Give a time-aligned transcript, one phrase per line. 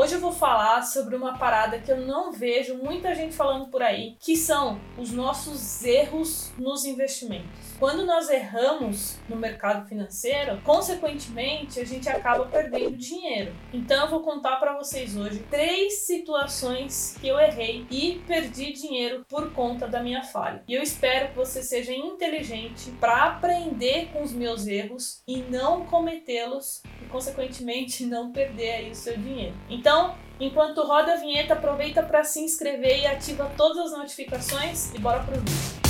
[0.00, 3.82] Hoje eu vou falar sobre uma parada que eu não vejo muita gente falando por
[3.82, 7.76] aí, que são os nossos erros nos investimentos.
[7.78, 13.54] Quando nós erramos no mercado financeiro, consequentemente a gente acaba perdendo dinheiro.
[13.74, 19.26] Então eu vou contar para vocês hoje três situações que eu errei e perdi dinheiro
[19.28, 20.62] por conta da minha falha.
[20.66, 25.84] E eu espero que você seja inteligente para aprender com os meus erros e não
[25.84, 29.54] cometê-los e consequentemente não perder aí o seu dinheiro.
[29.68, 29.89] Então,
[30.38, 35.20] enquanto roda a vinheta, aproveita para se inscrever e ativa todas as notificações e bora
[35.20, 35.80] pro vídeo.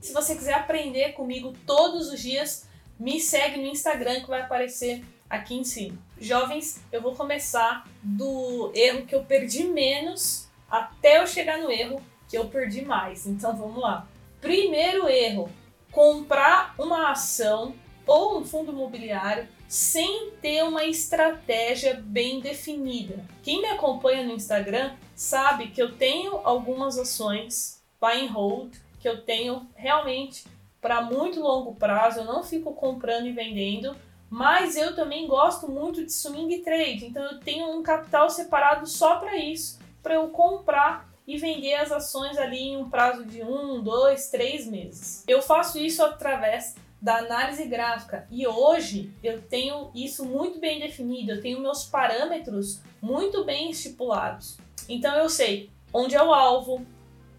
[0.00, 5.04] Se você quiser aprender comigo todos os dias, me segue no Instagram que vai aparecer
[5.28, 5.98] aqui em cima.
[6.20, 12.00] Jovens, eu vou começar do erro que eu perdi menos até eu chegar no erro
[12.28, 13.26] que eu perdi mais.
[13.26, 14.06] Então vamos lá.
[14.40, 15.50] Primeiro erro:
[15.92, 17.74] comprar uma ação
[18.06, 23.24] ou um fundo imobiliário sem ter uma estratégia bem definida.
[23.42, 29.08] Quem me acompanha no Instagram sabe que eu tenho algumas ações buy and hold que
[29.08, 30.44] eu tenho realmente
[30.80, 33.96] para muito longo prazo, eu não fico comprando e vendendo,
[34.28, 39.16] mas eu também gosto muito de swing trade, então eu tenho um capital separado só
[39.18, 43.80] para isso, para eu comprar e vender as ações ali em um prazo de um,
[43.80, 45.22] dois, três meses.
[45.28, 51.30] Eu faço isso através da análise gráfica e hoje eu tenho isso muito bem definido,
[51.30, 54.58] eu tenho meus parâmetros muito bem estipulados.
[54.88, 56.84] Então eu sei onde é o alvo,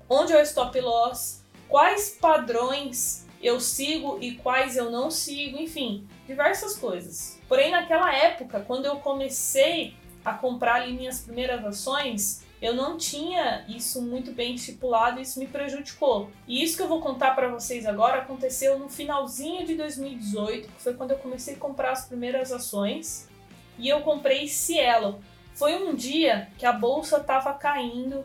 [0.09, 6.08] onde é o stop loss, quais padrões eu sigo e quais eu não sigo, enfim,
[6.25, 7.42] diversas coisas.
[7.45, 13.65] Porém, naquela época, quando eu comecei a comprar ali minhas primeiras ações, eu não tinha
[13.67, 16.29] isso muito bem estipulado e isso me prejudicou.
[16.47, 20.81] E isso que eu vou contar para vocês agora aconteceu no finalzinho de 2018, que
[20.81, 23.27] foi quando eu comecei a comprar as primeiras ações,
[23.79, 25.19] e eu comprei Cielo.
[25.55, 28.23] Foi um dia que a bolsa estava caindo,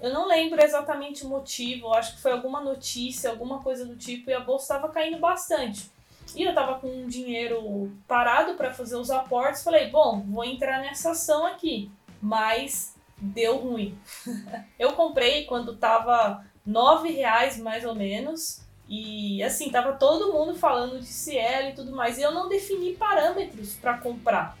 [0.00, 4.30] eu não lembro exatamente o motivo, acho que foi alguma notícia, alguma coisa do tipo,
[4.30, 5.90] e a bolsa estava caindo bastante.
[6.34, 10.80] E eu estava com um dinheiro parado para fazer os aportes, falei, bom, vou entrar
[10.80, 11.90] nessa ação aqui.
[12.22, 13.98] Mas deu ruim.
[14.78, 18.62] eu comprei quando estava nove reais mais ou menos.
[18.88, 22.18] E assim, tava todo mundo falando de Cielo e tudo mais.
[22.18, 24.58] E eu não defini parâmetros para comprar.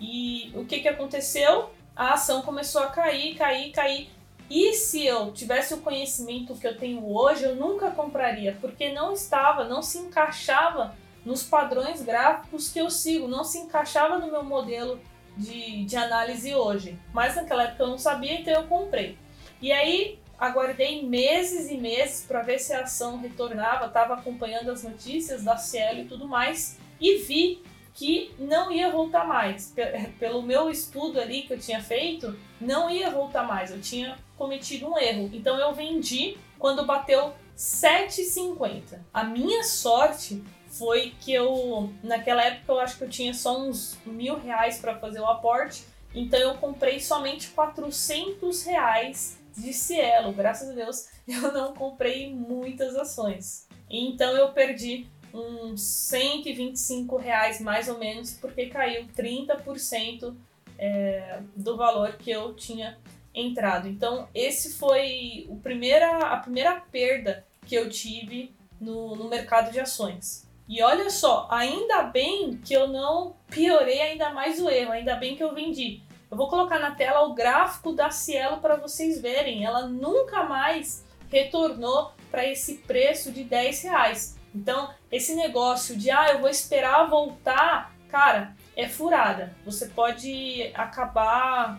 [0.00, 1.70] E o que, que aconteceu?
[1.94, 4.10] A ação começou a cair, cair, cair.
[4.48, 9.12] E se eu tivesse o conhecimento que eu tenho hoje, eu nunca compraria, porque não
[9.12, 10.94] estava, não se encaixava
[11.24, 15.00] nos padrões gráficos que eu sigo, não se encaixava no meu modelo
[15.36, 16.98] de, de análise hoje.
[17.12, 19.16] Mas naquela época eu não sabia, então eu comprei.
[19.60, 24.82] E aí aguardei meses e meses para ver se a ação retornava, estava acompanhando as
[24.82, 27.62] notícias da Cielo e tudo mais, e vi
[27.94, 29.72] que não ia voltar mais.
[30.18, 33.70] Pelo meu estudo ali que eu tinha feito, não ia voltar mais.
[33.70, 35.30] Eu tinha cometido um erro.
[35.32, 38.98] Então eu vendi quando bateu 7,50.
[39.12, 43.98] A minha sorte foi que eu, naquela época, eu acho que eu tinha só uns
[44.06, 45.84] mil reais para fazer o aporte.
[46.14, 50.32] Então eu comprei somente 400 reais de Cielo.
[50.32, 53.68] Graças a Deus eu não comprei muitas ações.
[53.90, 60.34] Então eu perdi uns 125 reais mais ou menos, porque caiu 30%
[60.78, 62.98] é, do valor que eu tinha
[63.34, 63.88] entrado.
[63.88, 69.80] Então, esse foi o primeira, a primeira perda que eu tive no, no mercado de
[69.80, 70.46] ações.
[70.72, 75.36] E olha só, ainda bem que eu não piorei ainda mais o erro, ainda bem
[75.36, 76.00] que eu vendi.
[76.30, 79.66] Eu vou colocar na tela o gráfico da Cielo para vocês verem.
[79.66, 84.38] Ela nunca mais retornou para esse preço de 10 reais.
[84.54, 89.54] Então, esse negócio de ah, eu vou esperar voltar, cara, é furada.
[89.66, 91.78] Você pode acabar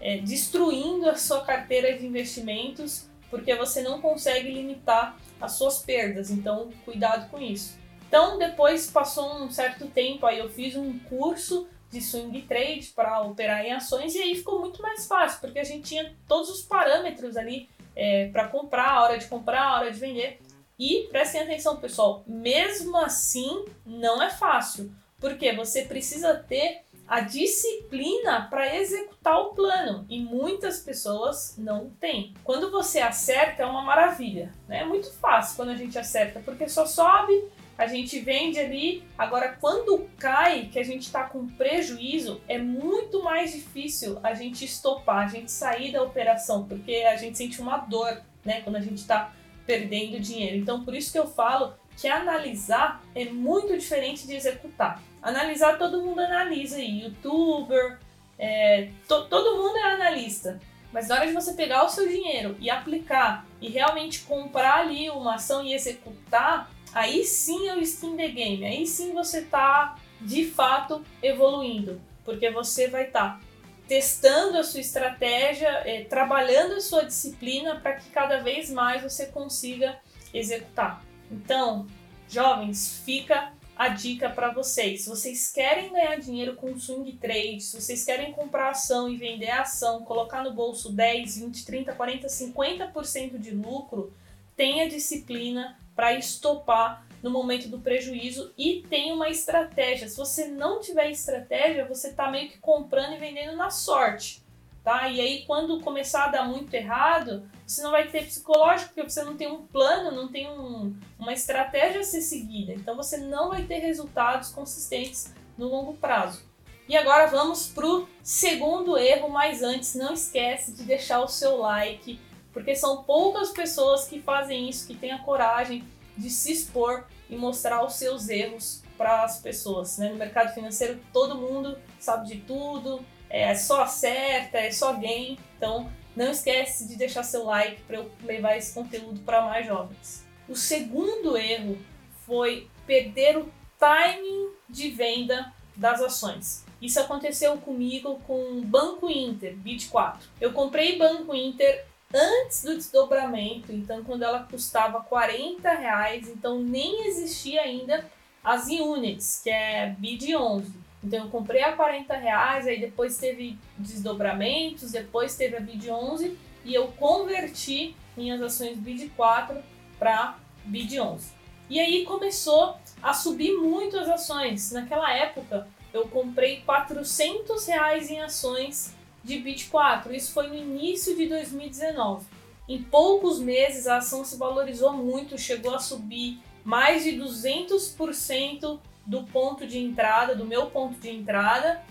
[0.00, 6.30] é, destruindo a sua carteira de investimentos porque você não consegue limitar as suas perdas.
[6.30, 7.79] Então, cuidado com isso.
[8.10, 13.22] Então, depois passou um certo tempo, aí eu fiz um curso de swing trade para
[13.22, 16.60] operar em ações e aí ficou muito mais fácil, porque a gente tinha todos os
[16.60, 20.40] parâmetros ali é, para comprar, a hora de comprar, a hora de vender.
[20.76, 28.48] E prestem atenção, pessoal, mesmo assim não é fácil, porque você precisa ter a disciplina
[28.50, 32.34] para executar o plano e muitas pessoas não têm.
[32.42, 34.80] Quando você acerta é uma maravilha, né?
[34.80, 37.44] É muito fácil quando a gente acerta, porque só sobe,
[37.80, 39.02] a gente vende ali.
[39.16, 44.66] Agora, quando cai, que a gente está com prejuízo, é muito mais difícil a gente
[44.66, 48.60] estopar, a gente sair da operação, porque a gente sente uma dor, né?
[48.60, 49.32] Quando a gente está
[49.64, 50.58] perdendo dinheiro.
[50.58, 55.02] Então, por isso que eu falo que analisar é muito diferente de executar.
[55.22, 57.98] Analisar, todo mundo analisa aí, youtuber,
[58.38, 60.60] é, to, todo mundo é analista.
[60.92, 65.08] Mas na hora de você pegar o seu dinheiro e aplicar e realmente comprar ali
[65.08, 68.64] uma ação e executar, aí sim é o skin the game.
[68.64, 73.40] Aí sim você tá de fato evoluindo, porque você vai estar tá
[73.88, 79.26] testando a sua estratégia, é, trabalhando a sua disciplina para que cada vez mais você
[79.26, 79.98] consiga
[80.32, 81.04] executar.
[81.30, 81.86] Então,
[82.28, 85.02] jovens, fica a dica para vocês.
[85.02, 89.50] Se vocês querem ganhar dinheiro com swing trade, se vocês querem comprar ação e vender
[89.50, 94.14] ação, colocar no bolso 10, 20, 30, 40, 50% de lucro,
[94.54, 100.08] tenha disciplina para estopar no momento do prejuízo e tenha uma estratégia.
[100.08, 104.42] Se você não tiver estratégia, você está meio que comprando e vendendo na sorte
[104.82, 105.08] tá?
[105.08, 109.22] E aí quando começar a dar muito errado, você não vai ter psicológico porque você
[109.22, 112.72] não tem um plano, não tem um, uma estratégia a ser seguida.
[112.72, 116.42] Então você não vai ter resultados consistentes no longo prazo.
[116.88, 122.18] E agora vamos pro segundo erro, mas antes não esquece de deixar o seu like,
[122.52, 125.84] porque são poucas pessoas que fazem isso, que têm a coragem
[126.16, 129.96] de se expor e mostrar os seus erros para as pessoas.
[129.98, 130.10] Né?
[130.10, 135.38] No mercado financeiro todo mundo sabe de tudo, é só acerta, é só game.
[135.56, 140.26] Então não esquece de deixar seu like para eu levar esse conteúdo para mais jovens.
[140.48, 141.78] O segundo erro
[142.26, 143.48] foi perder o
[143.78, 146.66] timing de venda das ações.
[146.82, 150.16] Isso aconteceu comigo com Banco Inter, BIT4.
[150.40, 157.06] Eu comprei Banco Inter antes do desdobramento, então quando ela custava 40 reais, então nem
[157.06, 158.04] existia ainda
[158.42, 160.72] as units, que é BID 11.
[161.02, 166.38] Então eu comprei a 40 reais, aí depois teve desdobramentos, depois teve a BID 11
[166.64, 169.56] e eu converti minhas ações BID 4
[169.98, 171.32] para BID 11.
[171.70, 174.72] E aí começou a subir muito as ações.
[174.72, 180.14] Naquela época eu comprei 400 reais em ações de BID 4.
[180.14, 182.26] Isso foi no início de 2019.
[182.68, 189.24] Em poucos meses a ação se valorizou muito, chegou a subir mais de 200% do
[189.24, 191.82] ponto de entrada, do meu ponto de entrada,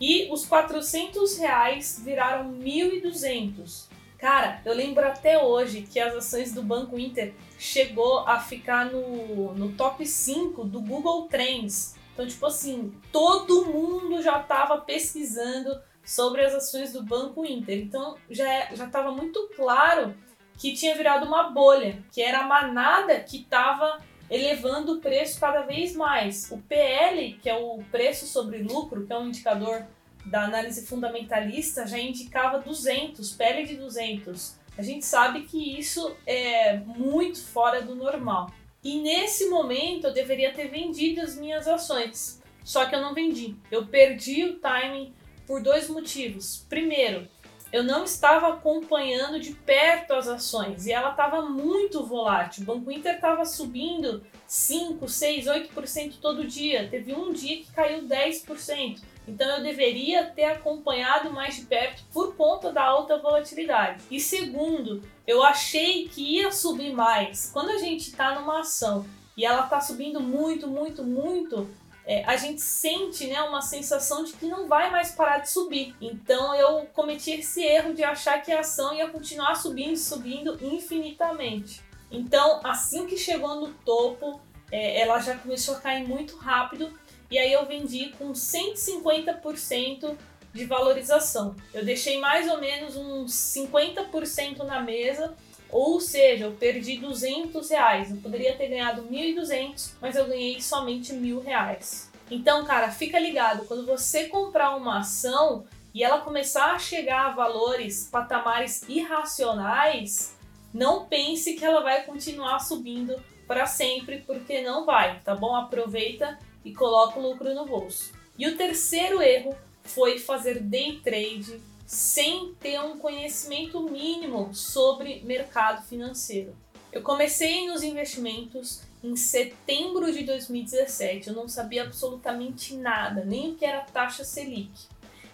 [0.00, 3.86] e os 400 reais viraram 1.200.
[4.16, 9.54] Cara, eu lembro até hoje que as ações do Banco Inter chegou a ficar no,
[9.54, 11.96] no top 5 do Google Trends.
[12.12, 15.70] Então, tipo assim, todo mundo já estava pesquisando
[16.08, 17.78] sobre as ações do Banco Inter.
[17.78, 20.14] Então, já estava muito claro
[20.56, 23.98] que tinha virado uma bolha, que era a manada que estava
[24.30, 26.50] elevando o preço cada vez mais.
[26.50, 29.86] O PL, que é o preço sobre lucro, que é um indicador
[30.24, 34.58] da análise fundamentalista, já indicava 200, PL de 200.
[34.78, 38.50] A gente sabe que isso é muito fora do normal.
[38.82, 43.56] E nesse momento eu deveria ter vendido as minhas ações, só que eu não vendi.
[43.70, 45.12] Eu perdi o timing
[45.48, 46.66] por dois motivos.
[46.68, 47.26] Primeiro,
[47.72, 52.62] eu não estava acompanhando de perto as ações e ela estava muito volátil.
[52.62, 56.86] O Banco Inter estava subindo 5, 6, 8% todo dia.
[56.88, 59.00] Teve um dia que caiu 10%.
[59.26, 64.02] Então eu deveria ter acompanhado mais de perto por conta da alta volatilidade.
[64.10, 67.50] E segundo, eu achei que ia subir mais.
[67.52, 69.06] Quando a gente está numa ação
[69.36, 71.68] e ela está subindo muito, muito, muito,
[72.08, 75.94] é, a gente sente né, uma sensação de que não vai mais parar de subir.
[76.00, 81.82] Então eu cometi esse erro de achar que a ação ia continuar subindo, subindo infinitamente.
[82.10, 84.40] Então, assim que chegou no topo,
[84.72, 86.98] é, ela já começou a cair muito rápido
[87.30, 90.16] e aí eu vendi com 150%
[90.54, 91.54] de valorização.
[91.74, 95.36] Eu deixei mais ou menos uns 50% na mesa,
[95.70, 98.10] ou seja, eu perdi 200 reais.
[98.10, 102.10] Eu poderia ter ganhado 1.200, mas eu ganhei somente mil reais.
[102.30, 107.34] Então, cara, fica ligado, quando você comprar uma ação e ela começar a chegar a
[107.34, 110.36] valores, patamares irracionais,
[110.72, 115.56] não pense que ela vai continuar subindo para sempre, porque não vai, tá bom?
[115.56, 118.12] Aproveita e coloca o lucro no bolso.
[118.38, 125.82] E o terceiro erro foi fazer day trade sem ter um conhecimento mínimo sobre mercado
[125.86, 126.54] financeiro.
[126.92, 131.28] Eu comecei nos investimentos em setembro de 2017.
[131.28, 134.70] Eu não sabia absolutamente nada, nem o que era taxa Selic.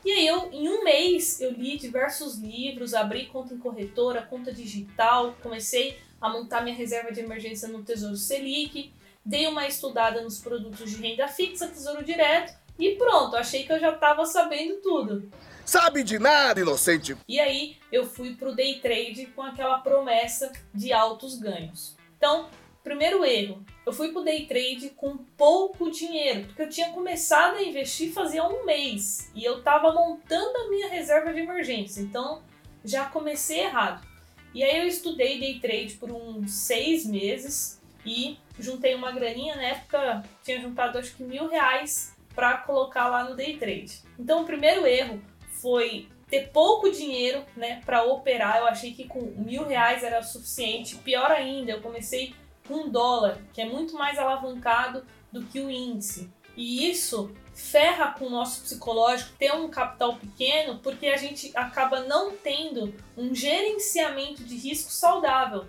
[0.04, 4.52] E aí eu, em um mês, eu li diversos livros, abri conta em corretora, conta
[4.52, 8.92] digital, comecei a montar minha reserva de emergência no Tesouro Selic,
[9.26, 13.78] dei uma estudada nos produtos de renda fixa, Tesouro Direto e pronto, achei que eu
[13.78, 15.30] já estava sabendo tudo.
[15.64, 17.16] Sabe de nada, inocente.
[17.26, 21.96] E aí eu fui pro day trade com aquela promessa de altos ganhos.
[22.16, 22.48] Então,
[22.82, 27.62] primeiro erro, eu fui pro day trade com pouco dinheiro, porque eu tinha começado a
[27.62, 32.02] investir fazia um mês e eu estava montando a minha reserva de emergência.
[32.02, 32.42] Então,
[32.84, 34.06] já comecei errado.
[34.52, 39.64] E aí eu estudei day trade por uns seis meses e juntei uma graninha, na
[39.64, 44.02] época tinha juntado acho que mil reais para colocar lá no day trade.
[44.18, 48.58] Então o primeiro erro foi ter pouco dinheiro né, para operar.
[48.58, 50.96] Eu achei que com mil reais era suficiente.
[50.96, 52.34] Pior ainda, eu comecei
[52.66, 56.30] com um dólar, que é muito mais alavancado do que o índice.
[56.56, 62.00] E isso ferra com o nosso psicológico ter um capital pequeno, porque a gente acaba
[62.00, 65.66] não tendo um gerenciamento de risco saudável.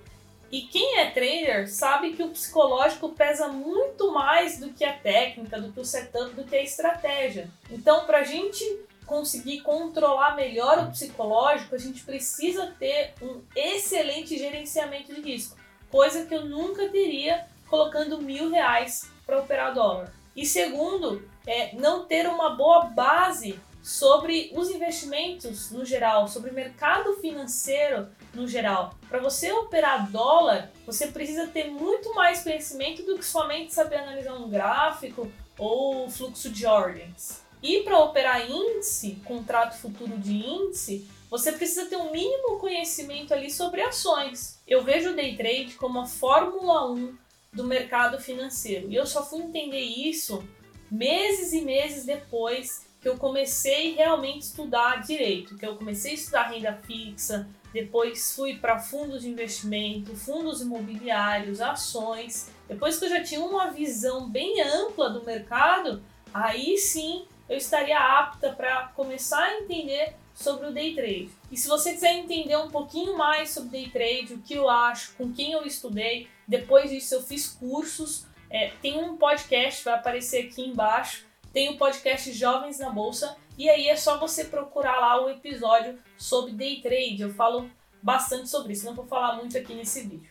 [0.52, 5.60] E quem é trader sabe que o psicológico pesa muito mais do que a técnica,
[5.60, 7.50] do que o setup, do que a estratégia.
[7.70, 8.64] Então, para a gente
[9.06, 15.58] conseguir controlar melhor o psicológico, a gente precisa ter um excelente gerenciamento de risco,
[15.90, 20.14] coisa que eu nunca teria colocando mil reais para operar dólar.
[20.36, 26.54] E segundo, é não ter uma boa base sobre os investimentos no geral, sobre o
[26.56, 28.96] mercado financeiro no geral.
[29.08, 34.34] Para você operar dólar, você precisa ter muito mais conhecimento do que somente saber analisar
[34.34, 37.44] um gráfico ou fluxo de ordens.
[37.62, 43.52] E para operar índice, contrato futuro de índice, você precisa ter um mínimo conhecimento ali
[43.52, 44.60] sobre ações.
[44.68, 47.16] Eu vejo o day trade como a Fórmula 1
[47.54, 48.90] do mercado financeiro.
[48.90, 50.44] E eu só fui entender isso
[50.90, 56.14] meses e meses depois que eu comecei realmente a estudar direito, que eu comecei a
[56.16, 62.50] estudar renda fixa, depois fui para fundos de investimento, fundos imobiliários, ações.
[62.68, 66.02] Depois que eu já tinha uma visão bem ampla do mercado,
[66.34, 71.30] aí sim eu estaria apta para começar a entender sobre o day trade.
[71.52, 75.14] E se você quiser entender um pouquinho mais sobre day trade, o que eu acho,
[75.14, 80.48] com quem eu estudei, depois disso eu fiz cursos, é, tem um podcast, vai aparecer
[80.48, 81.25] aqui embaixo,
[81.56, 85.98] tem o podcast Jovens na Bolsa, e aí é só você procurar lá o episódio
[86.18, 87.22] sobre day trade.
[87.22, 87.72] Eu falo
[88.04, 90.30] bastante sobre isso, não vou falar muito aqui nesse vídeo.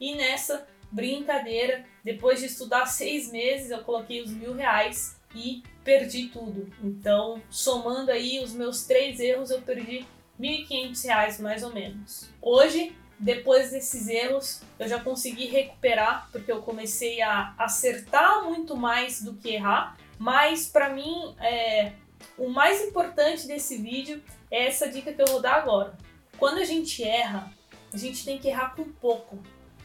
[0.00, 6.30] E nessa brincadeira, depois de estudar seis meses, eu coloquei os mil reais e perdi
[6.30, 6.68] tudo.
[6.82, 10.04] Então, somando aí os meus três erros, eu perdi
[10.36, 12.28] R$ 1.500 mais ou menos.
[12.42, 19.22] Hoje, depois desses erros, eu já consegui recuperar, porque eu comecei a acertar muito mais
[19.22, 19.96] do que errar.
[20.18, 21.92] Mas para mim, é,
[22.38, 25.96] o mais importante desse vídeo é essa dica que eu vou dar agora.
[26.38, 27.52] Quando a gente erra,
[27.92, 29.38] a gente tem que errar com pouco.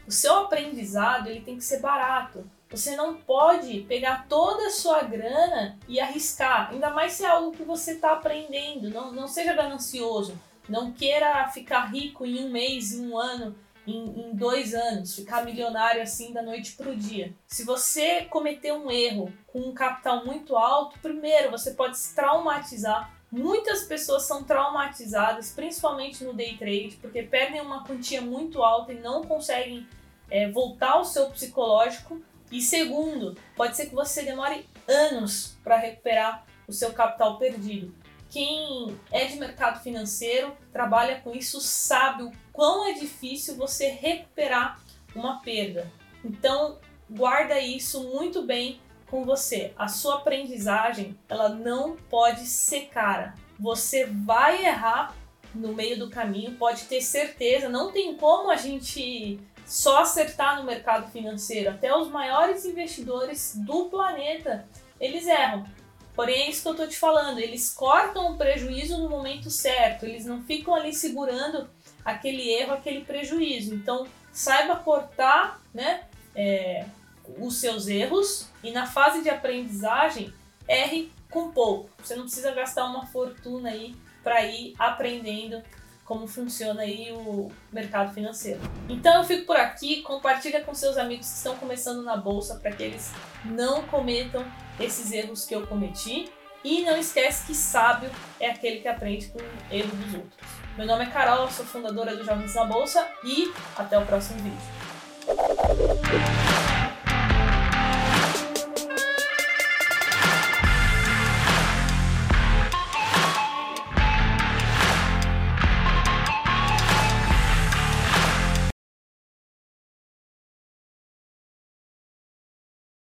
[0.06, 2.44] O seu aprendizado ele tem que ser barato.
[2.70, 7.52] Você não pode pegar toda a sua grana e arriscar, ainda mais se é algo
[7.52, 8.88] que você está aprendendo.
[8.90, 10.38] Não, não seja ganancioso.
[10.68, 13.54] Não queira ficar rico em um mês, em um ano,
[13.86, 17.34] em, em dois anos, ficar milionário assim da noite para o dia.
[17.46, 23.12] Se você cometer um erro com um capital muito alto, primeiro você pode se traumatizar.
[23.30, 29.00] Muitas pessoas são traumatizadas, principalmente no day trade, porque perdem uma quantia muito alta e
[29.00, 29.86] não conseguem
[30.30, 32.20] é, voltar ao seu psicológico
[32.52, 37.94] e segundo, pode ser que você demore anos para recuperar o seu capital perdido.
[38.32, 44.80] Quem é de mercado financeiro, trabalha com isso, sabe o quão é difícil você recuperar
[45.14, 45.92] uma perda.
[46.24, 46.78] Então,
[47.10, 49.74] guarda isso muito bem com você.
[49.76, 53.34] A sua aprendizagem, ela não pode ser cara.
[53.60, 55.14] Você vai errar
[55.54, 60.64] no meio do caminho, pode ter certeza, não tem como a gente só acertar no
[60.64, 61.68] mercado financeiro.
[61.68, 64.66] Até os maiores investidores do planeta,
[64.98, 65.66] eles erram.
[66.22, 70.06] Porém, é isso que eu estou te falando, eles cortam o prejuízo no momento certo,
[70.06, 71.68] eles não ficam ali segurando
[72.04, 73.74] aquele erro, aquele prejuízo.
[73.74, 76.86] Então, saiba cortar né, é,
[77.38, 80.32] os seus erros e na fase de aprendizagem,
[80.68, 81.90] erre com pouco.
[81.98, 85.60] Você não precisa gastar uma fortuna aí para ir aprendendo
[86.12, 88.60] como funciona aí o mercado financeiro.
[88.86, 92.70] Então eu fico por aqui, compartilha com seus amigos que estão começando na bolsa para
[92.70, 93.10] que eles
[93.46, 94.44] não cometam
[94.78, 96.30] esses erros que eu cometi.
[96.62, 100.50] E não esquece que sábio é aquele que aprende com o erro dos outros.
[100.76, 106.51] Meu nome é Carol, sou fundadora do Jovens na Bolsa e até o próximo vídeo.